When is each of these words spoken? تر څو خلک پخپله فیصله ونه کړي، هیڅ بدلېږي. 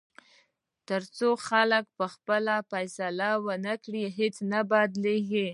تر 0.87 1.01
څو 1.17 1.29
خلک 1.47 1.83
پخپله 1.99 2.55
فیصله 2.71 3.29
ونه 3.45 3.73
کړي، 3.83 4.03
هیڅ 4.17 4.35
بدلېږي. 4.69 5.47